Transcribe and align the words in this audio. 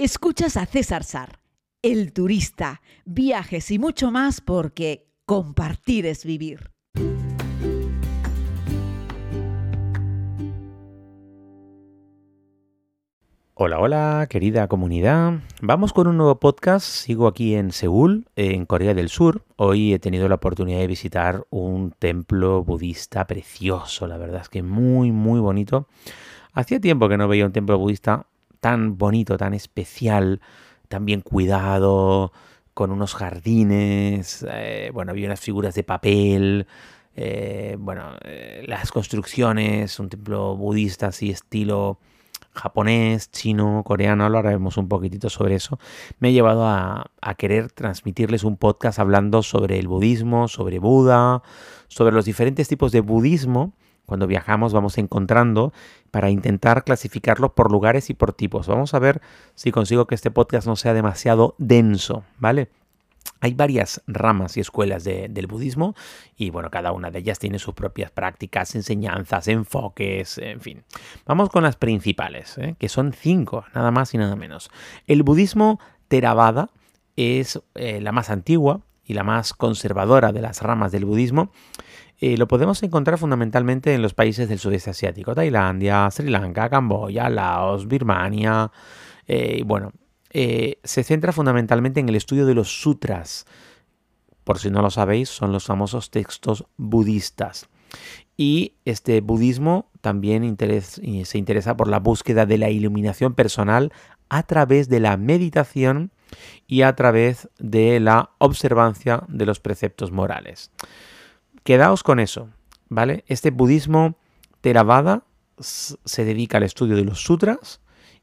Escuchas 0.00 0.56
a 0.56 0.64
César 0.64 1.02
Sar, 1.02 1.40
el 1.82 2.12
turista, 2.12 2.82
viajes 3.04 3.68
y 3.72 3.80
mucho 3.80 4.12
más 4.12 4.40
porque 4.40 5.08
compartir 5.26 6.06
es 6.06 6.24
vivir. 6.24 6.70
Hola, 13.54 13.80
hola, 13.80 14.28
querida 14.30 14.68
comunidad. 14.68 15.40
Vamos 15.62 15.92
con 15.92 16.06
un 16.06 16.16
nuevo 16.16 16.38
podcast. 16.38 16.86
Sigo 16.86 17.26
aquí 17.26 17.56
en 17.56 17.72
Seúl, 17.72 18.28
en 18.36 18.66
Corea 18.66 18.94
del 18.94 19.08
Sur. 19.08 19.42
Hoy 19.56 19.94
he 19.94 19.98
tenido 19.98 20.28
la 20.28 20.36
oportunidad 20.36 20.78
de 20.78 20.86
visitar 20.86 21.44
un 21.50 21.90
templo 21.90 22.62
budista 22.62 23.26
precioso, 23.26 24.06
la 24.06 24.16
verdad 24.16 24.42
es 24.42 24.48
que 24.48 24.62
muy, 24.62 25.10
muy 25.10 25.40
bonito. 25.40 25.88
Hacía 26.52 26.78
tiempo 26.78 27.08
que 27.08 27.16
no 27.16 27.26
veía 27.26 27.46
un 27.46 27.52
templo 27.52 27.76
budista 27.76 28.28
tan 28.60 28.98
bonito, 28.98 29.36
tan 29.36 29.54
especial, 29.54 30.40
tan 30.88 31.04
bien 31.04 31.20
cuidado, 31.20 32.32
con 32.74 32.92
unos 32.92 33.14
jardines, 33.14 34.46
eh, 34.48 34.90
bueno, 34.94 35.10
había 35.12 35.26
unas 35.26 35.40
figuras 35.40 35.74
de 35.74 35.82
papel, 35.82 36.66
eh, 37.16 37.76
bueno, 37.78 38.12
eh, 38.24 38.64
las 38.68 38.92
construcciones, 38.92 39.98
un 39.98 40.08
templo 40.08 40.56
budista 40.56 41.08
así 41.08 41.30
estilo 41.30 41.98
japonés, 42.52 43.30
chino, 43.30 43.82
coreano, 43.84 44.24
hablaremos 44.24 44.76
un 44.76 44.88
poquitito 44.88 45.28
sobre 45.28 45.56
eso, 45.56 45.78
me 46.20 46.28
ha 46.28 46.30
llevado 46.30 46.66
a, 46.66 47.10
a, 47.20 47.34
querer 47.34 47.70
transmitirles 47.72 48.44
un 48.44 48.56
podcast 48.56 48.98
hablando 48.98 49.42
sobre 49.42 49.78
el 49.78 49.88
budismo, 49.88 50.48
sobre 50.48 50.78
Buda, 50.78 51.42
sobre 51.88 52.14
los 52.14 52.24
diferentes 52.24 52.68
tipos 52.68 52.92
de 52.92 53.00
budismo. 53.00 53.72
Cuando 54.08 54.26
viajamos 54.26 54.72
vamos 54.72 54.96
encontrando 54.96 55.74
para 56.10 56.30
intentar 56.30 56.82
clasificarlos 56.82 57.52
por 57.52 57.70
lugares 57.70 58.08
y 58.08 58.14
por 58.14 58.32
tipos. 58.32 58.66
Vamos 58.66 58.94
a 58.94 58.98
ver 58.98 59.20
si 59.54 59.70
consigo 59.70 60.06
que 60.06 60.14
este 60.14 60.30
podcast 60.30 60.66
no 60.66 60.76
sea 60.76 60.94
demasiado 60.94 61.54
denso, 61.58 62.24
¿vale? 62.38 62.70
Hay 63.40 63.52
varias 63.52 64.02
ramas 64.06 64.56
y 64.56 64.60
escuelas 64.60 65.04
del 65.04 65.46
budismo 65.46 65.94
y 66.38 66.48
bueno, 66.48 66.70
cada 66.70 66.92
una 66.92 67.10
de 67.10 67.18
ellas 67.18 67.38
tiene 67.38 67.58
sus 67.58 67.74
propias 67.74 68.10
prácticas, 68.10 68.74
enseñanzas, 68.74 69.46
enfoques, 69.46 70.38
en 70.38 70.62
fin. 70.62 70.84
Vamos 71.26 71.50
con 71.50 71.62
las 71.62 71.76
principales, 71.76 72.56
¿eh? 72.56 72.76
que 72.78 72.88
son 72.88 73.12
cinco, 73.12 73.66
nada 73.74 73.90
más 73.90 74.14
y 74.14 74.18
nada 74.18 74.36
menos. 74.36 74.70
El 75.06 75.22
budismo 75.22 75.78
Theravada 76.08 76.70
es 77.16 77.60
eh, 77.74 78.00
la 78.00 78.12
más 78.12 78.30
antigua 78.30 78.80
y 79.04 79.14
la 79.14 79.24
más 79.24 79.54
conservadora 79.54 80.32
de 80.32 80.42
las 80.42 80.62
ramas 80.62 80.92
del 80.92 81.04
budismo. 81.04 81.50
Eh, 82.20 82.36
lo 82.36 82.48
podemos 82.48 82.82
encontrar 82.82 83.18
fundamentalmente 83.18 83.94
en 83.94 84.02
los 84.02 84.14
países 84.14 84.48
del 84.48 84.58
sudeste 84.58 84.90
asiático, 84.90 85.34
Tailandia, 85.34 86.10
Sri 86.10 86.30
Lanka, 86.30 86.68
Camboya, 86.68 87.30
Laos, 87.30 87.86
Birmania, 87.86 88.70
y 89.26 89.62
bueno, 89.62 89.92
eh, 90.30 90.78
se 90.84 91.04
centra 91.04 91.32
fundamentalmente 91.32 92.00
en 92.00 92.08
el 92.08 92.16
estudio 92.16 92.46
de 92.46 92.54
los 92.54 92.80
sutras. 92.80 93.46
Por 94.44 94.58
si 94.58 94.70
no 94.70 94.82
lo 94.82 94.90
sabéis, 94.90 95.28
son 95.28 95.52
los 95.52 95.64
famosos 95.64 96.10
textos 96.10 96.64
budistas. 96.76 97.68
Y 98.36 98.74
este 98.84 99.20
budismo 99.20 99.90
también 100.00 100.56
se 101.24 101.38
interesa 101.38 101.76
por 101.76 101.88
la 101.88 101.98
búsqueda 101.98 102.46
de 102.46 102.58
la 102.58 102.70
iluminación 102.70 103.34
personal 103.34 103.92
a 104.28 104.42
través 104.44 104.88
de 104.88 105.00
la 105.00 105.16
meditación 105.16 106.12
y 106.66 106.82
a 106.82 106.94
través 106.94 107.48
de 107.58 107.98
la 108.00 108.30
observancia 108.38 109.24
de 109.28 109.46
los 109.46 109.60
preceptos 109.60 110.12
morales. 110.12 110.70
Quedaos 111.68 112.02
con 112.02 112.18
eso, 112.18 112.48
¿vale? 112.88 113.24
Este 113.26 113.50
budismo 113.50 114.16
Theravada 114.62 115.24
se 115.58 116.24
dedica 116.24 116.56
al 116.56 116.62
estudio 116.62 116.96
de 116.96 117.04
los 117.04 117.20
sutras, 117.20 117.82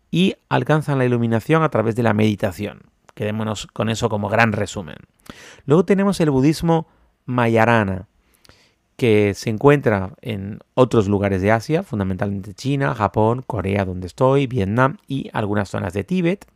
y 0.09 0.33
alcanzan 0.49 0.97
la 0.97 1.05
iluminación 1.05 1.61
a 1.61 1.69
través 1.69 1.95
de 1.95 2.01
la 2.01 2.15
meditación. 2.15 2.81
Quedémonos 3.13 3.67
con 3.67 3.89
eso 3.89 4.09
como 4.09 4.29
gran 4.29 4.51
resumen. 4.51 4.95
Luego 5.67 5.85
tenemos 5.85 6.19
el 6.21 6.31
budismo 6.31 6.87
Mayarana, 7.25 8.07
que 8.97 9.35
se 9.35 9.51
encuentra 9.51 10.15
en 10.21 10.57
otros 10.73 11.07
lugares 11.07 11.43
de 11.43 11.51
Asia, 11.51 11.83
fundamentalmente 11.83 12.55
China, 12.55 12.95
Japón, 12.95 13.43
Corea, 13.45 13.85
donde 13.85 14.07
estoy, 14.07 14.47
Vietnam 14.47 14.97
y 15.07 15.29
algunas 15.33 15.69
zonas 15.69 15.93
de 15.93 16.03
Tíbet. 16.03 16.47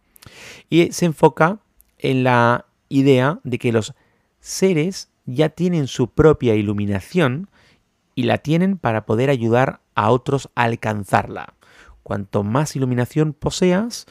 Y 0.72 0.92
se 0.92 1.06
enfoca 1.06 1.60
en 2.00 2.24
la 2.24 2.66
idea 2.88 3.42
de 3.44 3.60
que 3.60 3.72
los 3.72 3.94
seres 4.40 5.10
ya 5.34 5.50
tienen 5.50 5.88
su 5.88 6.10
propia 6.10 6.56
iluminación 6.56 7.50
y 8.16 8.24
la 8.24 8.40
tienen 8.40 8.78
para 8.78 9.06
poder 9.06 9.30
ayudar 9.30 9.82
a 9.96 10.12
otros 10.12 10.50
a 10.56 10.64
alcanzarla. 10.64 11.54
Cuanto 12.04 12.44
más 12.44 12.76
iluminación 12.76 13.34
poseas, 13.34 14.08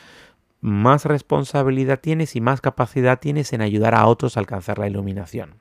más 0.61 1.05
responsabilidad 1.05 2.01
tienes 2.01 2.37
y 2.37 2.41
más 2.41 2.61
capacidad 2.61 3.19
tienes 3.19 3.53
en 3.53 3.63
ayudar 3.63 3.95
a 3.95 4.07
otros 4.07 4.37
a 4.37 4.41
alcanzar 4.41 4.79
la 4.79 4.89
iluminación. 4.89 5.55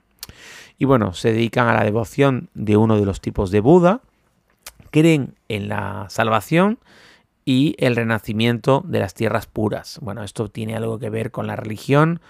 Y 0.78 0.86
bueno, 0.86 1.14
se 1.14 1.32
dedican 1.32 1.68
a 1.68 1.74
la 1.74 1.84
devoción 1.84 2.50
de 2.54 2.78
uno 2.78 2.98
de 3.00 3.06
los 3.06 3.22
tipos 3.22 3.50
de 3.52 3.60
Buda, 3.60 4.02
creen 4.92 5.36
en 5.50 5.70
la 5.70 6.06
salvación 6.10 6.80
y 7.46 7.76
el 7.80 7.96
renacimiento 7.96 8.84
de 8.86 9.00
las 9.00 9.14
tierras 9.14 9.48
puras. 9.48 10.00
Bueno, 10.02 10.24
esto 10.24 10.50
tiene 10.50 10.76
algo 10.76 11.00
que 11.00 11.10
ver 11.10 11.32
con 11.32 11.48
la 11.48 11.56
religión 11.56 12.22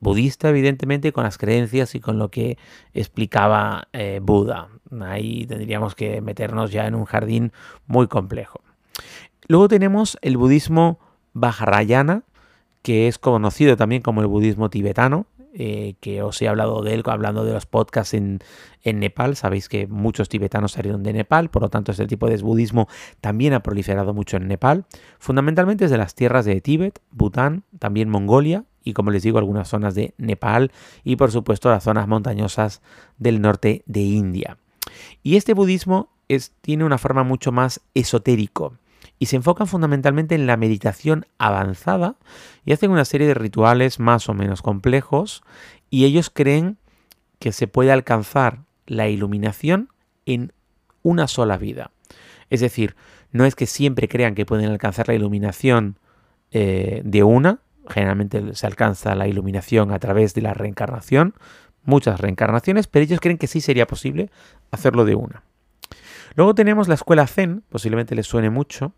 budista, 0.00 0.48
evidentemente, 0.48 1.12
con 1.12 1.24
las 1.24 1.38
creencias 1.38 1.94
y 1.94 2.00
con 2.00 2.18
lo 2.18 2.30
que 2.30 2.58
explicaba 2.94 3.88
eh, 3.92 4.20
Buda. 4.22 4.68
Ahí 5.00 5.46
tendríamos 5.46 5.94
que 5.94 6.20
meternos 6.20 6.70
ya 6.70 6.86
en 6.86 6.94
un 6.94 7.04
jardín 7.04 7.52
muy 7.86 8.06
complejo. 8.06 8.60
Luego 9.48 9.68
tenemos 9.68 10.18
el 10.22 10.36
budismo 10.36 10.98
Vajrayana, 11.32 12.22
que 12.82 13.08
es 13.08 13.18
conocido 13.18 13.76
también 13.76 14.02
como 14.02 14.20
el 14.20 14.26
budismo 14.26 14.70
tibetano, 14.70 15.26
eh, 15.58 15.94
que 16.00 16.22
os 16.22 16.40
he 16.42 16.48
hablado 16.48 16.82
de 16.82 16.92
él 16.92 17.02
hablando 17.06 17.42
de 17.44 17.54
los 17.54 17.64
podcasts 17.64 18.12
en, 18.12 18.40
en, 18.82 18.98
Nepal. 19.00 19.36
Sabéis 19.36 19.68
que 19.70 19.86
muchos 19.86 20.28
tibetanos 20.28 20.72
salieron 20.72 21.02
de 21.02 21.14
Nepal, 21.14 21.48
por 21.48 21.62
lo 21.62 21.70
tanto 21.70 21.92
este 21.92 22.06
tipo 22.06 22.28
de 22.28 22.36
budismo 22.36 22.88
también 23.22 23.54
ha 23.54 23.62
proliferado 23.62 24.12
mucho 24.12 24.36
en 24.36 24.48
Nepal. 24.48 24.84
Fundamentalmente 25.18 25.86
es 25.86 25.90
de 25.90 25.96
las 25.96 26.14
tierras 26.14 26.44
de 26.44 26.60
Tíbet, 26.60 27.00
Bután, 27.10 27.64
también 27.78 28.10
Mongolia 28.10 28.64
y 28.86 28.92
como 28.92 29.10
les 29.10 29.24
digo 29.24 29.38
algunas 29.38 29.68
zonas 29.68 29.96
de 29.96 30.14
Nepal 30.16 30.70
y 31.02 31.16
por 31.16 31.32
supuesto 31.32 31.68
las 31.68 31.82
zonas 31.82 32.06
montañosas 32.06 32.80
del 33.18 33.40
norte 33.40 33.82
de 33.86 34.00
India. 34.00 34.58
Y 35.24 35.36
este 35.36 35.54
budismo 35.54 36.08
tiene 36.60 36.84
una 36.84 36.98
forma 36.98 37.24
mucho 37.24 37.50
más 37.50 37.80
esotérico 37.94 38.78
y 39.18 39.26
se 39.26 39.36
enfocan 39.36 39.66
fundamentalmente 39.66 40.36
en 40.36 40.46
la 40.46 40.56
meditación 40.56 41.26
avanzada 41.38 42.14
y 42.64 42.72
hacen 42.72 42.92
una 42.92 43.04
serie 43.04 43.26
de 43.26 43.34
rituales 43.34 43.98
más 43.98 44.28
o 44.28 44.34
menos 44.34 44.62
complejos 44.62 45.42
y 45.90 46.04
ellos 46.04 46.30
creen 46.30 46.78
que 47.40 47.50
se 47.50 47.66
puede 47.66 47.90
alcanzar 47.90 48.60
la 48.86 49.08
iluminación 49.08 49.88
en 50.26 50.52
una 51.02 51.26
sola 51.26 51.58
vida. 51.58 51.90
Es 52.50 52.60
decir, 52.60 52.94
no 53.32 53.46
es 53.46 53.56
que 53.56 53.66
siempre 53.66 54.06
crean 54.06 54.36
que 54.36 54.46
pueden 54.46 54.70
alcanzar 54.70 55.08
la 55.08 55.14
iluminación 55.14 55.98
eh, 56.52 57.02
de 57.04 57.24
una, 57.24 57.60
generalmente 57.88 58.54
se 58.54 58.66
alcanza 58.66 59.14
la 59.14 59.28
iluminación 59.28 59.92
a 59.92 59.98
través 59.98 60.34
de 60.34 60.42
la 60.42 60.54
reencarnación, 60.54 61.34
muchas 61.84 62.20
reencarnaciones, 62.20 62.86
pero 62.86 63.04
ellos 63.04 63.20
creen 63.20 63.38
que 63.38 63.46
sí 63.46 63.60
sería 63.60 63.86
posible 63.86 64.30
hacerlo 64.70 65.04
de 65.04 65.14
una. 65.14 65.42
Luego 66.34 66.54
tenemos 66.54 66.88
la 66.88 66.94
escuela 66.94 67.26
Zen, 67.26 67.62
posiblemente 67.68 68.14
les 68.14 68.26
suene 68.26 68.50
mucho, 68.50 68.92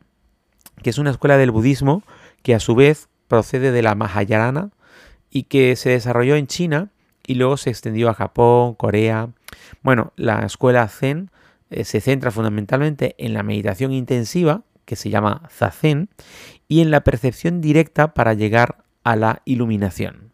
que 0.83 0.91
es 0.91 0.99
una 0.99 1.11
escuela 1.11 1.37
del 1.37 1.51
budismo 1.51 2.03
que 2.43 2.55
a 2.55 2.61
su 2.61 2.75
vez 2.75 3.09
procede 3.29 3.73
de 3.73 3.83
la 3.83 3.95
Mahayana 3.95 4.71
y 5.31 5.45
que 5.45 5.77
se 5.77 5.91
desarrolló 5.91 6.37
en 6.37 6.47
China 6.47 6.91
y 7.27 7.35
luego 7.35 7.57
se 7.57 7.71
extendió 7.71 8.09
a 8.09 8.15
Japón, 8.15 8.75
Corea. 8.75 9.29
Bueno, 9.83 10.13
la 10.17 10.45
escuela 10.47 10.89
Zen 10.89 11.31
eh, 11.71 11.85
se 11.85 12.01
centra 12.01 12.31
fundamentalmente 12.31 13.15
en 13.19 13.35
la 13.35 13.43
meditación 13.43 13.93
intensiva, 13.93 14.63
que 14.89 14.97
se 14.97 15.11
llama 15.11 15.43
Zazen, 15.51 16.09
y 16.67 16.81
en 16.81 16.91
la 16.91 17.05
percepción 17.05 17.61
directa 17.61 18.15
para 18.15 18.33
llegar 18.33 18.85
a 19.05 19.17
la 19.17 19.43
iluminación. 19.45 20.33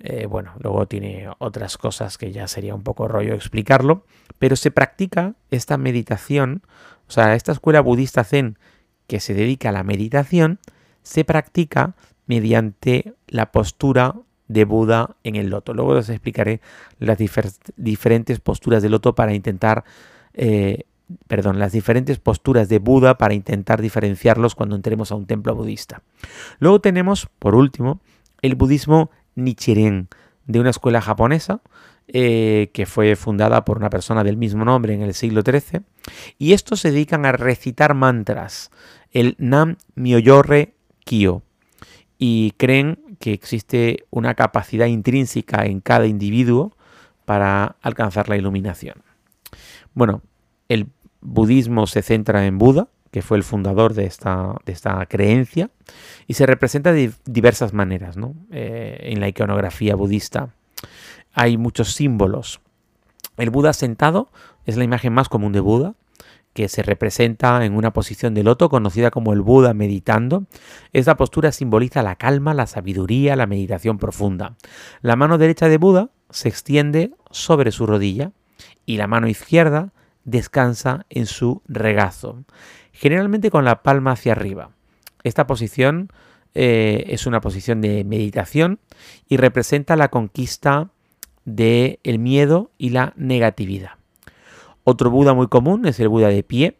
Eh, 0.00 0.24
bueno, 0.24 0.54
luego 0.58 0.88
tiene 0.88 1.28
otras 1.38 1.76
cosas 1.76 2.16
que 2.16 2.32
ya 2.32 2.48
sería 2.48 2.74
un 2.74 2.82
poco 2.82 3.08
rollo 3.08 3.34
explicarlo, 3.34 4.06
pero 4.38 4.56
se 4.56 4.70
practica 4.70 5.34
esta 5.50 5.76
meditación, 5.76 6.62
o 7.08 7.12
sea, 7.12 7.34
esta 7.34 7.52
escuela 7.52 7.82
budista 7.82 8.24
zen 8.24 8.58
que 9.06 9.20
se 9.20 9.34
dedica 9.34 9.68
a 9.68 9.72
la 9.72 9.84
meditación 9.84 10.58
se 11.02 11.24
practica 11.24 11.94
mediante 12.26 13.12
la 13.28 13.52
postura 13.52 14.14
de 14.48 14.64
Buda 14.64 15.16
en 15.24 15.36
el 15.36 15.50
loto. 15.50 15.74
Luego 15.74 15.94
les 15.94 16.08
explicaré 16.08 16.62
las 16.98 17.18
diferentes 17.76 18.40
posturas 18.40 18.82
de 18.82 18.88
loto 18.88 19.14
para 19.14 19.34
intentar, 19.34 19.84
eh, 20.32 20.84
perdón, 21.26 21.58
las 21.58 21.72
diferentes 21.72 22.18
posturas 22.18 22.68
de 22.68 22.78
Buda 22.78 23.18
para 23.18 23.34
intentar 23.34 23.80
diferenciarlos 23.80 24.54
cuando 24.54 24.76
entremos 24.76 25.12
a 25.12 25.14
un 25.14 25.26
templo 25.26 25.54
budista. 25.54 26.02
Luego 26.58 26.80
tenemos, 26.80 27.28
por 27.38 27.54
último, 27.54 28.00
el 28.42 28.54
budismo 28.54 29.10
Nichiren, 29.34 30.08
de 30.46 30.60
una 30.60 30.70
escuela 30.70 31.00
japonesa 31.00 31.60
eh, 32.08 32.70
que 32.74 32.84
fue 32.84 33.16
fundada 33.16 33.64
por 33.64 33.78
una 33.78 33.88
persona 33.88 34.24
del 34.24 34.36
mismo 34.36 34.64
nombre 34.64 34.92
en 34.92 35.02
el 35.02 35.14
siglo 35.14 35.42
XIII. 35.42 35.82
Y 36.38 36.52
estos 36.52 36.80
se 36.80 36.90
dedican 36.90 37.24
a 37.24 37.32
recitar 37.32 37.94
mantras 37.94 38.70
el 39.12 39.36
Nam 39.38 39.76
Myoyorre 39.94 40.74
Kyo. 41.04 41.42
y 42.18 42.52
creen 42.56 42.98
que 43.18 43.32
existe 43.32 44.04
una 44.10 44.34
capacidad 44.34 44.86
intrínseca 44.86 45.64
en 45.64 45.80
cada 45.80 46.06
individuo 46.06 46.76
para 47.24 47.76
alcanzar 47.82 48.28
la 48.28 48.36
iluminación. 48.36 48.96
Bueno, 49.94 50.22
el 50.68 50.88
budismo 51.22 51.86
se 51.86 52.02
centra 52.02 52.46
en 52.46 52.58
Buda, 52.58 52.88
que 53.10 53.22
fue 53.22 53.36
el 53.36 53.44
fundador 53.44 53.94
de 53.94 54.04
esta, 54.04 54.56
de 54.66 54.72
esta 54.72 55.04
creencia, 55.06 55.70
y 56.26 56.34
se 56.34 56.46
representa 56.46 56.92
de 56.92 57.12
diversas 57.24 57.72
maneras 57.72 58.16
eh, 58.50 58.98
en 59.02 59.20
la 59.20 59.28
iconografía 59.28 59.94
budista. 59.94 60.50
Hay 61.32 61.56
muchos 61.56 61.92
símbolos. 61.92 62.60
El 63.36 63.50
Buda 63.50 63.72
sentado 63.72 64.30
es 64.66 64.76
la 64.76 64.84
imagen 64.84 65.12
más 65.12 65.28
común 65.28 65.52
de 65.52 65.60
Buda, 65.60 65.94
que 66.52 66.68
se 66.68 66.82
representa 66.82 67.64
en 67.64 67.74
una 67.74 67.92
posición 67.92 68.34
de 68.34 68.42
loto 68.42 68.68
conocida 68.68 69.10
como 69.10 69.32
el 69.32 69.40
Buda 69.40 69.72
meditando. 69.72 70.44
Esta 70.92 71.16
postura 71.16 71.52
simboliza 71.52 72.02
la 72.02 72.16
calma, 72.16 72.52
la 72.52 72.66
sabiduría, 72.66 73.36
la 73.36 73.46
meditación 73.46 73.98
profunda. 73.98 74.56
La 75.00 75.16
mano 75.16 75.38
derecha 75.38 75.68
de 75.68 75.78
Buda 75.78 76.10
se 76.30 76.48
extiende 76.48 77.12
sobre 77.30 77.72
su 77.72 77.86
rodilla 77.86 78.32
y 78.84 78.96
la 78.98 79.06
mano 79.06 79.28
izquierda 79.28 79.92
descansa 80.24 81.06
en 81.10 81.26
su 81.26 81.62
regazo, 81.66 82.44
generalmente 82.92 83.50
con 83.50 83.64
la 83.64 83.82
palma 83.82 84.12
hacia 84.12 84.32
arriba. 84.32 84.70
Esta 85.24 85.46
posición 85.46 86.08
eh, 86.54 87.04
es 87.08 87.26
una 87.26 87.40
posición 87.40 87.80
de 87.80 88.04
meditación 88.04 88.78
y 89.28 89.36
representa 89.36 89.96
la 89.96 90.08
conquista 90.08 90.90
del 91.44 91.98
el 92.02 92.18
miedo 92.18 92.70
y 92.78 92.90
la 92.90 93.14
negatividad. 93.16 93.92
Otro 94.84 95.10
Buda 95.10 95.34
muy 95.34 95.48
común 95.48 95.86
es 95.86 96.00
el 96.00 96.08
Buda 96.08 96.28
de 96.28 96.42
pie. 96.42 96.76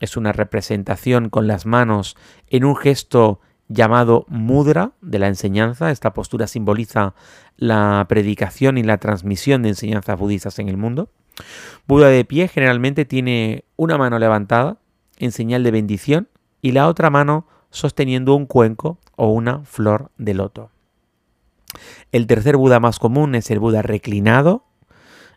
Es 0.00 0.16
una 0.16 0.32
representación 0.32 1.28
con 1.28 1.46
las 1.46 1.66
manos 1.66 2.16
en 2.48 2.64
un 2.64 2.76
gesto 2.76 3.40
llamado 3.68 4.24
mudra 4.28 4.92
de 5.00 5.18
la 5.18 5.28
enseñanza. 5.28 5.90
Esta 5.90 6.12
postura 6.12 6.46
simboliza 6.46 7.14
la 7.56 8.04
predicación 8.08 8.78
y 8.78 8.82
la 8.82 8.98
transmisión 8.98 9.62
de 9.62 9.70
enseñanzas 9.70 10.18
budistas 10.18 10.58
en 10.58 10.68
el 10.68 10.76
mundo. 10.76 11.10
Buda 11.86 12.08
de 12.08 12.24
pie 12.24 12.48
generalmente 12.48 13.04
tiene 13.04 13.64
una 13.76 13.98
mano 13.98 14.18
levantada 14.18 14.78
en 15.18 15.32
señal 15.32 15.62
de 15.62 15.70
bendición 15.70 16.28
y 16.60 16.72
la 16.72 16.88
otra 16.88 17.10
mano 17.10 17.46
sosteniendo 17.70 18.34
un 18.34 18.46
cuenco 18.46 18.98
o 19.16 19.28
una 19.32 19.60
flor 19.64 20.10
de 20.16 20.34
loto. 20.34 20.70
El 22.12 22.26
tercer 22.26 22.56
Buda 22.56 22.80
más 22.80 22.98
común 22.98 23.34
es 23.34 23.50
el 23.50 23.58
Buda 23.58 23.82
reclinado. 23.82 24.64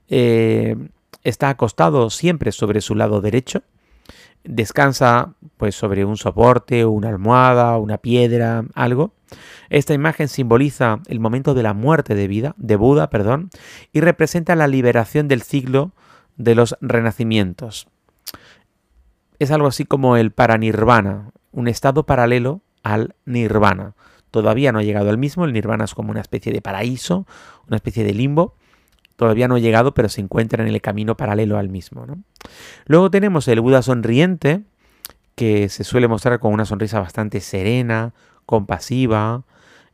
Eh, 0.08 0.76
está 1.24 1.50
acostado 1.50 2.10
siempre 2.10 2.52
sobre 2.52 2.82
su 2.82 2.96
lado 2.96 3.22
derecho, 3.22 3.64
descansa 4.44 5.36
pues 5.58 5.76
sobre 5.76 6.06
un 6.06 6.18
soporte, 6.18 6.86
una 6.86 7.10
almohada, 7.10 7.78
una 7.78 7.98
piedra, 7.98 8.66
algo. 8.74 9.14
Esta 9.70 9.94
imagen 9.94 10.28
simboliza 10.28 11.00
el 11.08 11.20
momento 11.20 11.54
de 11.54 11.64
la 11.64 11.74
muerte 11.74 12.16
de 12.16 12.28
vida, 12.28 12.54
de 12.58 12.76
Buda, 12.76 13.10
perdón, 13.10 13.50
y 13.92 14.02
representa 14.02 14.56
la 14.56 14.68
liberación 14.68 15.28
del 15.28 15.42
ciclo 15.42 15.92
de 16.38 16.56
los 16.56 16.78
renacimientos. 16.82 17.88
Es 19.40 19.52
algo 19.52 19.68
así 19.68 19.86
como 19.86 20.18
el 20.18 20.32
paranirvana, 20.32 21.32
un 21.52 21.68
estado 21.68 22.06
paralelo 22.06 22.62
al 22.84 23.16
nirvana. 23.26 23.96
Todavía 24.30 24.72
no 24.72 24.80
ha 24.80 24.84
llegado 24.84 25.10
al 25.10 25.18
mismo, 25.18 25.46
el 25.46 25.54
nirvana 25.54 25.86
es 25.86 25.94
como 25.94 26.12
una 26.12 26.22
especie 26.22 26.54
de 26.54 26.62
paraíso, 26.62 27.26
una 27.68 27.78
especie 27.78 28.04
de 28.04 28.14
limbo, 28.14 28.56
todavía 29.16 29.48
no 29.48 29.56
ha 29.56 29.60
llegado, 29.60 29.94
pero 29.94 30.10
se 30.10 30.22
encuentra 30.22 30.64
en 30.64 30.70
el 30.70 30.82
camino 30.82 31.18
paralelo 31.18 31.58
al 31.58 31.70
mismo. 31.70 32.06
Luego 32.86 33.12
tenemos 33.12 33.48
el 33.48 33.62
Buda 33.62 33.82
sonriente, 33.82 34.64
que 35.36 35.70
se 35.70 35.84
suele 35.84 36.08
mostrar 36.08 36.40
con 36.40 36.54
una 36.54 36.66
sonrisa 36.66 37.00
bastante 37.00 37.40
serena, 37.42 38.14
compasiva. 38.46 39.44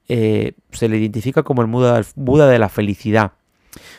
Eh, 0.07 0.53
se 0.71 0.89
le 0.89 0.97
identifica 0.97 1.44
como 1.44 1.61
el 1.61 1.67
Buda, 1.67 2.47
de 2.47 2.59
la 2.59 2.69
felicidad. 2.69 3.33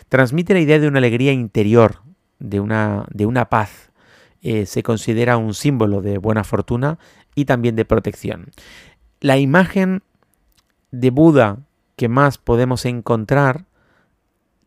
Transmite 0.09 0.55
la 0.55 0.61
idea 0.61 0.79
de 0.79 0.89
una 0.89 0.99
alegría 0.99 1.33
interior, 1.33 2.03
de 2.39 2.61
una, 2.61 3.07
de 3.13 3.27
una 3.27 3.49
paz. 3.49 3.91
Eh, 4.41 4.67
se 4.67 4.83
considera 4.83 5.37
un 5.37 5.55
símbolo 5.55 6.01
de 6.01 6.19
buena 6.19 6.45
fortuna 6.45 6.99
y 7.35 7.45
también 7.45 7.77
de 7.77 7.85
protección. 7.85 8.51
La 9.21 9.37
imagen 9.37 10.03
de 10.91 11.11
Buda 11.11 11.59
que 11.97 12.09
más 12.09 12.39
podemos 12.39 12.87
encontrar 12.87 13.67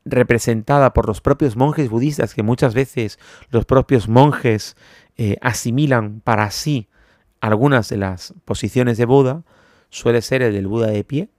representada 0.06 0.94
por 0.94 1.08
los 1.08 1.22
propios 1.22 1.56
monjes 1.56 1.90
budistas, 1.90 2.34
que 2.34 2.44
muchas 2.44 2.74
veces 2.74 3.20
los 3.50 3.66
propios 3.66 4.10
monjes 4.10 4.76
eh, 5.18 5.38
asimilan 5.42 6.22
para 6.22 6.52
sí 6.52 6.90
algunas 7.40 7.90
de 7.90 7.98
las 7.98 8.34
posiciones 8.46 8.98
de 8.98 9.06
Buda, 9.06 9.44
suele 9.92 10.24
ser 10.24 10.42
el 10.42 10.54
del 10.54 10.68
Buda 10.68 10.88
de 10.88 11.04
pie, 11.04 11.30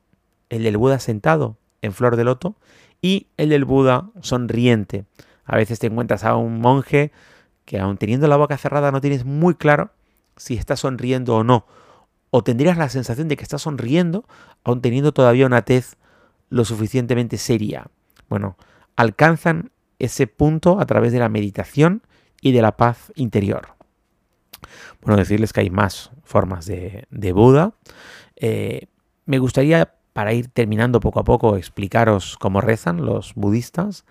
el 0.48 0.62
del 0.62 0.76
Buda 0.76 1.00
sentado 1.00 1.56
en 1.80 1.92
flor 1.92 2.14
de 2.14 2.22
loto 2.22 2.54
y 3.00 3.26
el 3.36 3.48
del 3.48 3.64
Buda 3.64 4.10
sonriente. 4.20 5.06
A 5.44 5.56
veces 5.56 5.80
te 5.80 5.88
encuentras 5.88 6.22
a 6.22 6.36
un 6.36 6.60
monje 6.60 7.10
que 7.64 7.80
aun 7.80 7.96
teniendo 7.96 8.28
la 8.28 8.36
boca 8.36 8.56
cerrada 8.56 8.92
no 8.92 9.00
tienes 9.00 9.24
muy 9.24 9.54
claro 9.54 9.90
si 10.36 10.54
está 10.54 10.76
sonriendo 10.76 11.36
o 11.36 11.42
no. 11.42 11.66
O 12.30 12.44
tendrías 12.44 12.78
la 12.78 12.88
sensación 12.88 13.28
de 13.28 13.36
que 13.36 13.42
está 13.42 13.58
sonriendo 13.58 14.24
aun 14.62 14.80
teniendo 14.80 15.12
todavía 15.12 15.46
una 15.46 15.62
tez 15.62 15.96
lo 16.48 16.64
suficientemente 16.64 17.38
seria. 17.38 17.88
Bueno, 18.28 18.56
alcanzan 18.94 19.72
ese 19.98 20.26
punto 20.26 20.78
a 20.78 20.86
través 20.86 21.12
de 21.12 21.18
la 21.18 21.28
meditación 21.28 22.02
y 22.40 22.52
de 22.52 22.62
la 22.62 22.76
paz 22.76 23.12
interior. 23.14 23.68
Bueno, 25.00 25.16
decirles 25.16 25.52
que 25.52 25.60
hay 25.60 25.70
más 25.70 26.10
formas 26.22 26.66
de, 26.66 27.32
Buda. 27.32 27.72
Eh, 28.36 28.86
me 29.26 29.38
gustaría, 29.38 29.94
para 30.12 30.32
ir 30.32 30.48
terminando 30.48 31.00
poco 31.00 31.20
a 31.20 31.24
poco, 31.24 31.56
explicaros 31.56 32.36
cómo 32.38 32.60
rezan 32.60 33.04
los 33.04 33.34
budistas. 33.34 34.04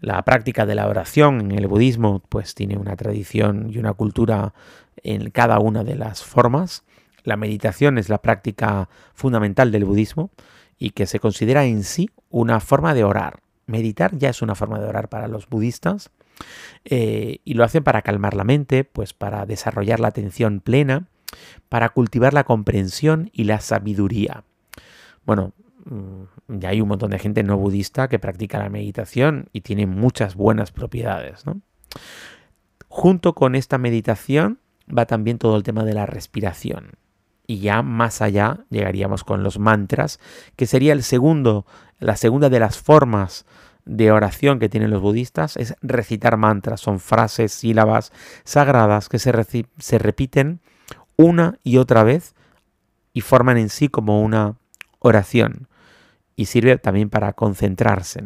La 0.00 0.22
práctica 0.22 0.66
de 0.66 0.74
la 0.74 0.88
oración 0.88 1.40
en 1.40 1.52
el 1.52 1.68
budismo 1.68 2.22
pues 2.28 2.54
tiene 2.54 2.76
una 2.76 2.96
tradición 2.96 3.70
y 3.70 3.78
una 3.78 3.92
cultura 3.92 4.54
en 5.02 5.30
cada 5.30 5.58
una 5.58 5.84
de 5.84 5.96
las 5.96 6.22
formas. 6.22 6.84
La 7.22 7.36
meditación 7.36 7.98
es 7.98 8.08
la 8.08 8.20
práctica 8.20 8.88
fundamental 9.14 9.72
del 9.72 9.84
budismo 9.84 10.30
y 10.78 10.90
que 10.90 11.06
se 11.06 11.20
considera 11.20 11.64
en 11.64 11.84
sí 11.84 12.10
una 12.30 12.60
forma 12.60 12.94
de 12.94 13.04
orar. 13.04 13.40
Meditar 13.66 14.16
ya 14.18 14.28
es 14.28 14.42
una 14.42 14.54
forma 14.54 14.78
de 14.78 14.86
orar 14.86 15.08
para 15.08 15.28
los 15.28 15.48
budistas 15.48 16.10
eh, 16.84 17.38
y 17.44 17.54
lo 17.54 17.64
hacen 17.64 17.84
para 17.84 18.02
calmar 18.02 18.34
la 18.34 18.44
mente, 18.44 18.84
pues 18.84 19.12
para 19.12 19.46
desarrollar 19.46 20.00
la 20.00 20.08
atención 20.08 20.60
plena, 20.60 21.06
para 21.68 21.88
cultivar 21.88 22.34
la 22.34 22.44
comprensión 22.44 23.30
y 23.32 23.44
la 23.44 23.60
sabiduría. 23.60 24.44
Bueno, 25.24 25.52
mm, 25.86 26.58
ya 26.58 26.70
hay 26.70 26.80
un 26.80 26.88
montón 26.88 27.10
de 27.10 27.18
gente 27.18 27.42
no 27.42 27.56
budista 27.56 28.08
que 28.08 28.18
practica 28.18 28.58
la 28.58 28.68
meditación 28.68 29.48
y 29.52 29.62
tiene 29.62 29.86
muchas 29.86 30.34
buenas 30.34 30.72
propiedades. 30.72 31.44
Junto 32.88 33.34
con 33.34 33.54
esta 33.54 33.78
meditación 33.78 34.58
va 34.86 35.06
también 35.06 35.38
todo 35.38 35.56
el 35.56 35.62
tema 35.62 35.84
de 35.84 35.94
la 35.94 36.06
respiración. 36.06 36.92
Y 37.46 37.58
ya 37.58 37.82
más 37.82 38.22
allá 38.22 38.64
llegaríamos 38.70 39.22
con 39.24 39.42
los 39.42 39.58
mantras, 39.58 40.18
que 40.56 40.66
sería 40.66 40.92
el 40.92 41.02
segundo 41.02 41.66
la 41.98 42.16
segunda 42.16 42.48
de 42.48 42.60
las 42.60 42.78
formas 42.78 43.46
de 43.84 44.10
oración 44.10 44.58
que 44.58 44.68
tienen 44.68 44.90
los 44.90 45.02
budistas 45.02 45.56
es 45.56 45.74
recitar 45.82 46.36
mantras. 46.36 46.80
Son 46.80 47.00
frases, 47.00 47.52
sílabas 47.52 48.12
sagradas 48.44 49.08
que 49.08 49.18
se, 49.18 49.32
se 49.78 49.98
repiten 49.98 50.60
una 51.16 51.58
y 51.62 51.76
otra 51.76 52.02
vez 52.02 52.34
y 53.12 53.20
forman 53.20 53.58
en 53.58 53.68
sí 53.68 53.88
como 53.88 54.22
una 54.22 54.56
oración. 54.98 55.68
Y 56.36 56.46
sirve 56.46 56.76
también 56.78 57.10
para 57.10 57.32
concentrarse. 57.34 58.24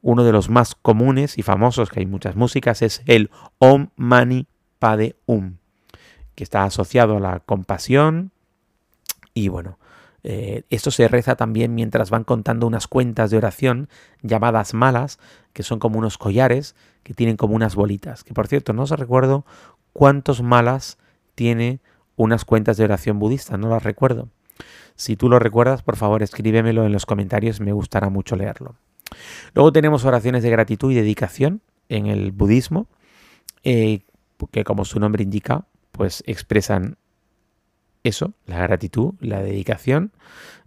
Uno 0.00 0.24
de 0.24 0.32
los 0.32 0.48
más 0.48 0.76
comunes 0.76 1.38
y 1.38 1.42
famosos, 1.42 1.90
que 1.90 2.00
hay 2.00 2.06
muchas 2.06 2.36
músicas, 2.36 2.82
es 2.82 3.02
el 3.06 3.30
Om 3.58 3.88
Mani 3.96 4.46
Pade 4.78 5.16
Um, 5.26 5.56
que 6.36 6.44
está 6.44 6.64
asociado 6.64 7.16
a 7.16 7.20
la 7.20 7.40
compasión 7.40 8.30
y 9.34 9.48
bueno, 9.48 9.78
eh, 10.24 10.62
esto 10.70 10.90
se 10.90 11.08
reza 11.08 11.34
también 11.36 11.74
mientras 11.74 12.10
van 12.10 12.24
contando 12.24 12.66
unas 12.66 12.86
cuentas 12.86 13.30
de 13.30 13.36
oración 13.36 13.88
llamadas 14.22 14.74
malas, 14.74 15.18
que 15.52 15.62
son 15.62 15.78
como 15.78 15.98
unos 15.98 16.18
collares 16.18 16.76
que 17.02 17.14
tienen 17.14 17.36
como 17.36 17.54
unas 17.54 17.74
bolitas. 17.74 18.24
Que 18.24 18.34
por 18.34 18.46
cierto, 18.46 18.72
no 18.72 18.82
os 18.82 18.90
recuerdo 18.90 19.44
cuántos 19.92 20.42
malas 20.42 20.98
tiene 21.34 21.80
unas 22.16 22.44
cuentas 22.44 22.76
de 22.76 22.84
oración 22.84 23.18
budista, 23.18 23.56
no 23.56 23.68
las 23.68 23.82
recuerdo. 23.82 24.28
Si 24.94 25.16
tú 25.16 25.28
lo 25.28 25.38
recuerdas, 25.38 25.82
por 25.82 25.96
favor 25.96 26.22
escríbemelo 26.22 26.84
en 26.84 26.92
los 26.92 27.06
comentarios, 27.06 27.60
me 27.60 27.72
gustará 27.72 28.10
mucho 28.10 28.36
leerlo. 28.36 28.76
Luego 29.54 29.72
tenemos 29.72 30.04
oraciones 30.04 30.42
de 30.42 30.50
gratitud 30.50 30.92
y 30.92 30.94
dedicación 30.94 31.62
en 31.88 32.06
el 32.06 32.32
budismo, 32.32 32.86
eh, 33.64 34.02
que 34.50 34.64
como 34.64 34.84
su 34.84 35.00
nombre 35.00 35.22
indica, 35.22 35.66
pues 35.90 36.22
expresan 36.26 36.96
eso, 38.04 38.32
la 38.46 38.58
gratitud, 38.58 39.14
la 39.20 39.42
dedicación. 39.42 40.12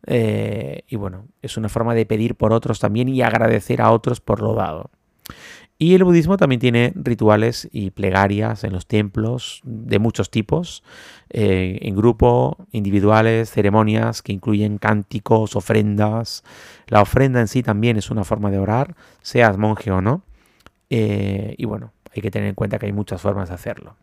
Eh, 0.07 0.83
y 0.87 0.95
bueno, 0.95 1.27
es 1.41 1.57
una 1.57 1.69
forma 1.69 1.95
de 1.95 2.05
pedir 2.05 2.35
por 2.35 2.53
otros 2.53 2.79
también 2.79 3.09
y 3.09 3.21
agradecer 3.21 3.81
a 3.81 3.91
otros 3.91 4.21
por 4.21 4.41
lo 4.41 4.53
dado. 4.53 4.91
Y 5.77 5.93
el 5.93 6.05
budismo 6.05 6.37
también 6.37 6.61
tiene 6.61 6.93
rituales 6.95 7.67
y 7.73 7.91
plegarias 7.91 8.63
en 8.63 8.71
los 8.71 8.87
templos 8.87 9.59
de 9.65 9.99
muchos 9.99 10.29
tipos, 10.29 10.83
eh, 11.29 11.79
en 11.81 11.97
grupo, 11.97 12.65
individuales, 12.71 13.51
ceremonias 13.51 14.21
que 14.21 14.31
incluyen 14.31 14.77
cánticos, 14.77 15.57
ofrendas. 15.57 16.45
La 16.87 17.01
ofrenda 17.01 17.41
en 17.41 17.49
sí 17.49 17.61
también 17.61 17.97
es 17.97 18.09
una 18.09 18.23
forma 18.23 18.51
de 18.51 18.59
orar, 18.59 18.95
seas 19.21 19.57
monje 19.57 19.91
o 19.91 19.99
no. 19.99 20.23
Eh, 20.89 21.55
y 21.57 21.65
bueno, 21.65 21.91
hay 22.15 22.21
que 22.21 22.31
tener 22.31 22.47
en 22.47 22.55
cuenta 22.55 22.79
que 22.79 22.85
hay 22.85 22.93
muchas 22.93 23.21
formas 23.21 23.49
de 23.49 23.55
hacerlo. 23.55 23.97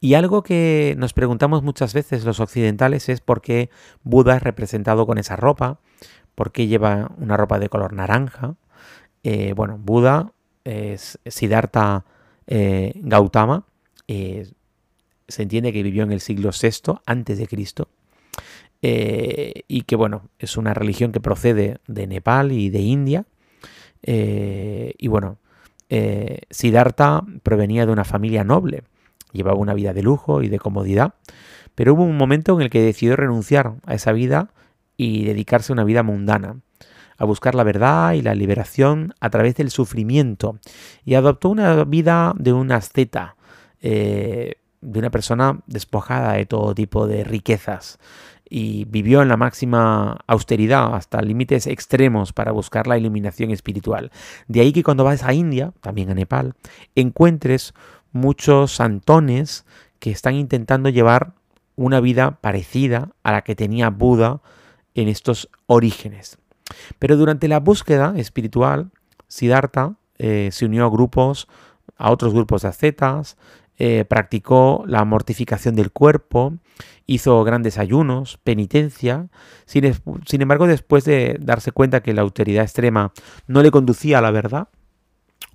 Y 0.00 0.14
algo 0.14 0.42
que 0.42 0.94
nos 0.98 1.12
preguntamos 1.12 1.62
muchas 1.62 1.92
veces 1.92 2.24
los 2.24 2.40
occidentales 2.40 3.08
es 3.08 3.20
por 3.20 3.42
qué 3.42 3.70
Buda 4.02 4.36
es 4.36 4.42
representado 4.42 5.06
con 5.06 5.18
esa 5.18 5.36
ropa, 5.36 5.80
por 6.34 6.52
qué 6.52 6.66
lleva 6.66 7.10
una 7.18 7.36
ropa 7.36 7.58
de 7.58 7.68
color 7.68 7.92
naranja. 7.92 8.56
Eh, 9.22 9.52
bueno, 9.54 9.78
Buda 9.78 10.32
es 10.64 11.18
Siddhartha 11.26 12.04
eh, 12.46 12.92
Gautama, 12.96 13.66
eh, 14.08 14.50
se 15.28 15.42
entiende 15.42 15.72
que 15.72 15.82
vivió 15.82 16.02
en 16.02 16.12
el 16.12 16.20
siglo 16.20 16.50
VI 16.50 16.94
antes 17.06 17.38
de 17.38 17.46
Cristo 17.46 17.88
y 18.82 19.82
que 19.82 19.94
bueno, 19.94 20.30
es 20.38 20.56
una 20.56 20.72
religión 20.72 21.12
que 21.12 21.20
procede 21.20 21.78
de 21.86 22.06
Nepal 22.06 22.50
y 22.50 22.70
de 22.70 22.80
India. 22.80 23.26
y 24.02 25.06
bueno, 25.08 25.36
Siddhartha 26.48 27.22
provenía 27.42 27.84
de 27.84 27.92
una 27.92 28.04
familia 28.04 28.42
noble, 28.42 28.84
llevaba 29.32 29.58
una 29.58 29.74
vida 29.74 29.92
de 29.92 30.02
lujo 30.02 30.42
y 30.42 30.48
de 30.48 30.58
comodidad, 30.58 31.14
pero 31.74 31.94
hubo 31.94 32.04
un 32.04 32.16
momento 32.16 32.54
en 32.54 32.62
el 32.62 32.70
que 32.70 32.82
decidió 32.82 33.16
renunciar 33.16 33.74
a 33.86 33.94
esa 33.94 34.12
vida 34.12 34.50
y 34.96 35.24
dedicarse 35.24 35.72
a 35.72 35.74
una 35.74 35.84
vida 35.84 36.02
mundana 36.02 36.56
a 37.20 37.26
buscar 37.26 37.54
la 37.54 37.64
verdad 37.64 38.14
y 38.14 38.22
la 38.22 38.34
liberación 38.34 39.14
a 39.20 39.28
través 39.28 39.54
del 39.54 39.70
sufrimiento 39.70 40.58
y 41.04 41.14
adoptó 41.14 41.50
una 41.50 41.84
vida 41.84 42.32
de 42.36 42.54
un 42.54 42.72
asceta, 42.72 43.36
eh, 43.82 44.54
de 44.80 44.98
una 44.98 45.10
persona 45.10 45.60
despojada 45.66 46.32
de 46.32 46.46
todo 46.46 46.74
tipo 46.74 47.06
de 47.06 47.22
riquezas 47.22 47.98
y 48.48 48.86
vivió 48.86 49.20
en 49.20 49.28
la 49.28 49.36
máxima 49.36 50.18
austeridad 50.26 50.94
hasta 50.94 51.20
límites 51.20 51.66
extremos 51.66 52.32
para 52.32 52.52
buscar 52.52 52.86
la 52.86 52.96
iluminación 52.96 53.50
espiritual. 53.50 54.10
De 54.48 54.62
ahí 54.62 54.72
que 54.72 54.82
cuando 54.82 55.04
vas 55.04 55.22
a 55.22 55.34
India, 55.34 55.72
también 55.82 56.10
a 56.10 56.14
Nepal, 56.14 56.54
encuentres 56.94 57.74
muchos 58.12 58.72
santones 58.72 59.64
que 59.98 60.10
están 60.10 60.34
intentando 60.34 60.88
llevar 60.88 61.34
una 61.76 62.00
vida 62.00 62.38
parecida 62.40 63.10
a 63.22 63.32
la 63.32 63.42
que 63.42 63.56
tenía 63.56 63.90
Buda 63.90 64.40
en 64.94 65.08
estos 65.08 65.48
orígenes. 65.66 66.38
Pero 66.98 67.16
durante 67.16 67.48
la 67.48 67.60
búsqueda 67.60 68.14
espiritual, 68.16 68.90
Siddhartha 69.28 69.94
eh, 70.18 70.50
se 70.52 70.66
unió 70.66 70.84
a 70.84 70.90
grupos, 70.90 71.48
a 71.96 72.10
otros 72.10 72.34
grupos 72.34 72.62
de 72.62 72.68
ascetas, 72.68 73.36
eh, 73.78 74.04
practicó 74.04 74.84
la 74.86 75.04
mortificación 75.06 75.74
del 75.74 75.90
cuerpo, 75.90 76.54
hizo 77.06 77.42
grandes 77.44 77.78
ayunos, 77.78 78.38
penitencia. 78.44 79.28
Sin, 79.64 79.90
sin, 80.26 80.42
embargo, 80.42 80.66
después 80.66 81.04
de 81.04 81.38
darse 81.40 81.72
cuenta 81.72 82.02
que 82.02 82.12
la 82.12 82.20
autoridad 82.20 82.64
extrema 82.64 83.12
no 83.46 83.62
le 83.62 83.70
conducía 83.70 84.18
a 84.18 84.22
la 84.22 84.30
verdad, 84.30 84.68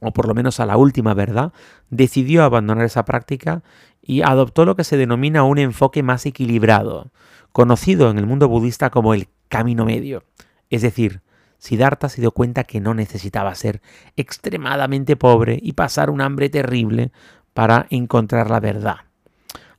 o 0.02 0.12
por 0.12 0.28
lo 0.28 0.34
menos 0.34 0.60
a 0.60 0.66
la 0.66 0.78
última 0.78 1.14
verdad, 1.14 1.54
decidió 1.90 2.44
abandonar 2.44 2.86
esa 2.86 3.06
práctica 3.06 3.64
y 4.02 4.22
adoptó 4.22 4.66
lo 4.66 4.76
que 4.76 4.84
se 4.84 4.98
denomina 4.98 5.44
un 5.44 5.58
enfoque 5.58 6.04
más 6.04 6.26
equilibrado, 6.26 7.12
conocido 7.52 8.10
en 8.10 8.18
el 8.18 8.26
mundo 8.26 8.48
budista 8.48 8.90
como 8.90 9.14
el 9.14 9.28
camino 9.48 9.86
medio. 9.86 10.24
Es 10.70 10.82
decir, 10.82 11.22
Siddhartha 11.58 12.10
se 12.10 12.22
dio 12.22 12.32
cuenta 12.32 12.64
que 12.64 12.80
no 12.80 12.94
necesitaba 12.94 13.56
ser 13.56 13.82
extremadamente 14.16 15.16
pobre 15.16 15.60
y 15.62 15.74
pasar 15.74 16.10
un 16.10 16.22
hambre 16.22 16.50
terrible 16.50 17.12
para 17.54 17.88
encontrar 17.90 18.52
la 18.52 18.60
verdad. 18.60 18.98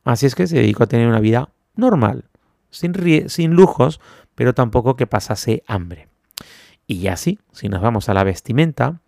Así 0.03 0.25
es 0.25 0.35
que 0.35 0.47
se 0.47 0.57
dedicó 0.57 0.83
a 0.83 0.87
tener 0.87 1.07
una 1.07 1.19
vida 1.19 1.49
normal, 1.75 2.25
sin, 2.69 3.29
sin 3.29 3.53
lujos, 3.53 4.01
pero 4.35 4.53
tampoco 4.53 4.95
que 4.95 5.07
pasase 5.07 5.63
hambre. 5.67 6.09
Y 6.87 7.07
así, 7.07 7.39
si 7.51 7.69
nos 7.69 7.81
vamos 7.81 8.09
a 8.09 8.13
la 8.13 8.23
vestimenta, 8.23 9.01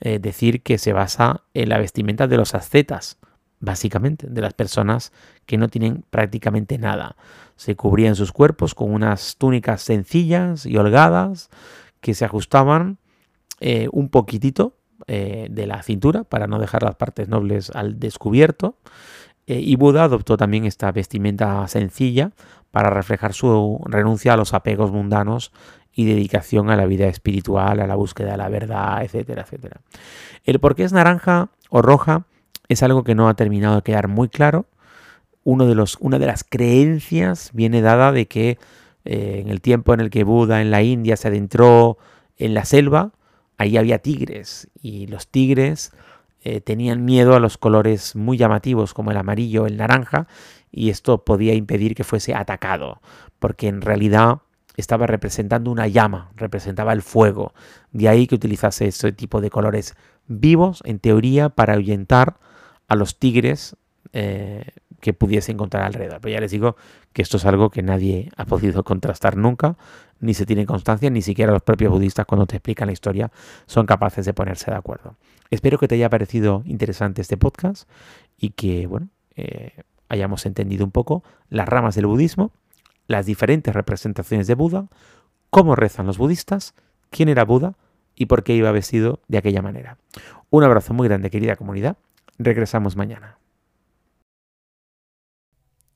eh, 0.00 0.18
decir 0.18 0.62
que 0.62 0.78
se 0.78 0.92
basa 0.92 1.42
en 1.54 1.68
la 1.68 1.78
vestimenta 1.78 2.26
de 2.26 2.36
los 2.36 2.54
ascetas, 2.54 3.18
básicamente, 3.60 4.26
de 4.28 4.40
las 4.40 4.54
personas 4.54 5.12
que 5.46 5.58
no 5.58 5.68
tienen 5.68 6.04
prácticamente 6.10 6.78
nada. 6.78 7.16
Se 7.56 7.76
cubrían 7.76 8.14
sus 8.14 8.32
cuerpos 8.32 8.74
con 8.74 8.92
unas 8.92 9.36
túnicas 9.36 9.82
sencillas 9.82 10.66
y 10.66 10.76
holgadas 10.76 11.50
que 12.00 12.14
se 12.14 12.24
ajustaban 12.24 12.98
eh, 13.60 13.88
un 13.92 14.08
poquitito 14.08 14.76
eh, 15.06 15.48
de 15.50 15.66
la 15.66 15.82
cintura 15.82 16.24
para 16.24 16.46
no 16.46 16.58
dejar 16.58 16.82
las 16.82 16.96
partes 16.96 17.28
nobles 17.28 17.70
al 17.70 17.98
descubierto. 17.98 18.78
Y 19.48 19.76
Buda 19.76 20.02
adoptó 20.02 20.36
también 20.36 20.64
esta 20.64 20.90
vestimenta 20.90 21.68
sencilla 21.68 22.32
para 22.72 22.90
reflejar 22.90 23.32
su 23.32 23.80
renuncia 23.84 24.32
a 24.32 24.36
los 24.36 24.54
apegos 24.54 24.90
mundanos 24.90 25.52
y 25.96 26.04
dedicación 26.04 26.68
a 26.68 26.76
la 26.76 26.84
vida 26.84 27.06
espiritual, 27.06 27.80
a 27.80 27.86
la 27.86 27.96
búsqueda 27.96 28.32
de 28.32 28.36
la 28.36 28.50
verdad, 28.50 29.02
etcétera, 29.02 29.42
etcétera. 29.42 29.80
El 30.44 30.60
por 30.60 30.76
qué 30.76 30.84
es 30.84 30.92
naranja 30.92 31.48
o 31.70 31.80
roja 31.80 32.26
es 32.68 32.82
algo 32.82 33.02
que 33.02 33.14
no 33.14 33.28
ha 33.28 33.34
terminado 33.34 33.76
de 33.76 33.82
quedar 33.82 34.06
muy 34.06 34.28
claro. 34.28 34.66
Uno 35.42 35.66
de 35.66 35.74
los, 35.74 35.96
una 36.00 36.18
de 36.18 36.26
las 36.26 36.44
creencias 36.44 37.50
viene 37.54 37.80
dada 37.80 38.12
de 38.12 38.28
que 38.28 38.58
eh, 39.06 39.40
en 39.40 39.48
el 39.48 39.62
tiempo 39.62 39.94
en 39.94 40.00
el 40.00 40.10
que 40.10 40.22
Buda 40.22 40.60
en 40.60 40.70
la 40.70 40.82
India 40.82 41.16
se 41.16 41.28
adentró 41.28 41.96
en 42.36 42.52
la 42.52 42.66
selva, 42.66 43.12
ahí 43.56 43.78
había 43.78 43.98
tigres 44.00 44.68
y 44.82 45.06
los 45.06 45.28
tigres 45.28 45.92
eh, 46.44 46.60
tenían 46.60 47.06
miedo 47.06 47.34
a 47.34 47.40
los 47.40 47.56
colores 47.56 48.14
muy 48.16 48.36
llamativos 48.36 48.92
como 48.92 49.12
el 49.12 49.16
amarillo 49.16 49.66
el 49.66 49.78
naranja 49.78 50.26
y 50.70 50.90
esto 50.90 51.24
podía 51.24 51.54
impedir 51.54 51.94
que 51.94 52.04
fuese 52.04 52.34
atacado, 52.34 53.00
porque 53.38 53.68
en 53.68 53.80
realidad 53.80 54.40
estaba 54.76 55.06
representando 55.06 55.70
una 55.70 55.88
llama, 55.88 56.30
representaba 56.36 56.92
el 56.92 57.02
fuego. 57.02 57.52
De 57.92 58.08
ahí 58.08 58.26
que 58.26 58.34
utilizase 58.34 58.86
ese 58.88 59.12
tipo 59.12 59.40
de 59.40 59.50
colores 59.50 59.94
vivos, 60.26 60.82
en 60.84 60.98
teoría, 60.98 61.48
para 61.48 61.74
ahuyentar 61.74 62.38
a 62.88 62.94
los 62.94 63.18
tigres 63.18 63.76
eh, 64.12 64.64
que 65.00 65.12
pudiese 65.12 65.52
encontrar 65.52 65.84
alrededor. 65.84 66.20
Pero 66.20 66.34
ya 66.34 66.40
les 66.40 66.50
digo 66.50 66.76
que 67.12 67.22
esto 67.22 67.36
es 67.36 67.44
algo 67.44 67.70
que 67.70 67.82
nadie 67.82 68.30
ha 68.36 68.44
podido 68.44 68.84
contrastar 68.84 69.36
nunca, 69.36 69.76
ni 70.20 70.34
se 70.34 70.46
tiene 70.46 70.66
constancia, 70.66 71.10
ni 71.10 71.22
siquiera 71.22 71.52
los 71.52 71.62
propios 71.62 71.90
budistas 71.90 72.26
cuando 72.26 72.46
te 72.46 72.56
explican 72.56 72.86
la 72.86 72.92
historia 72.92 73.30
son 73.66 73.86
capaces 73.86 74.24
de 74.24 74.34
ponerse 74.34 74.70
de 74.70 74.76
acuerdo. 74.76 75.16
Espero 75.50 75.78
que 75.78 75.88
te 75.88 75.94
haya 75.94 76.10
parecido 76.10 76.62
interesante 76.64 77.22
este 77.22 77.36
podcast 77.36 77.88
y 78.38 78.50
que, 78.50 78.86
bueno, 78.86 79.08
eh, 79.36 79.72
hayamos 80.08 80.46
entendido 80.46 80.84
un 80.84 80.90
poco 80.90 81.22
las 81.50 81.68
ramas 81.68 81.94
del 81.94 82.06
budismo, 82.06 82.52
las 83.06 83.26
diferentes 83.26 83.74
representaciones 83.74 84.46
de 84.46 84.54
Buda, 84.54 84.88
cómo 85.50 85.76
rezan 85.76 86.06
los 86.06 86.18
budistas, 86.18 86.74
quién 87.10 87.28
era 87.28 87.44
Buda 87.44 87.76
y 88.14 88.26
por 88.26 88.44
qué 88.44 88.54
iba 88.54 88.72
vestido 88.72 89.20
de 89.28 89.38
aquella 89.38 89.62
manera. 89.62 89.98
Un 90.50 90.64
abrazo 90.64 90.94
muy 90.94 91.08
grande, 91.08 91.30
querida 91.30 91.56
comunidad. 91.56 91.96
Regresamos 92.38 92.96
mañana. 92.96 93.38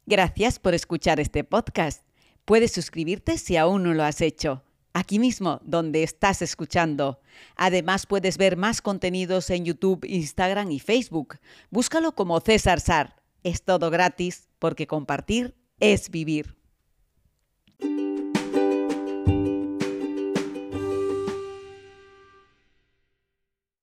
Gracias 0.06 0.58
por 0.58 0.74
escuchar 0.74 1.20
este 1.20 1.44
podcast. 1.44 2.04
Puedes 2.44 2.72
suscribirte 2.72 3.38
si 3.38 3.56
aún 3.56 3.84
no 3.84 3.94
lo 3.94 4.02
has 4.02 4.20
hecho. 4.20 4.64
Aquí 4.92 5.20
mismo, 5.20 5.60
donde 5.62 6.02
estás 6.02 6.42
escuchando. 6.42 7.20
Además, 7.54 8.06
puedes 8.06 8.36
ver 8.38 8.56
más 8.56 8.82
contenidos 8.82 9.50
en 9.50 9.64
YouTube, 9.64 10.04
Instagram 10.04 10.72
y 10.72 10.80
Facebook. 10.80 11.38
Búscalo 11.70 12.12
como 12.12 12.40
César 12.40 12.80
Sar. 12.80 13.22
Es 13.44 13.62
todo 13.62 13.88
gratis 13.90 14.48
porque 14.58 14.88
compartir 14.88 15.54
es 15.78 16.10
vivir. 16.10 16.59
thank 17.80 17.98
you 18.00 18.09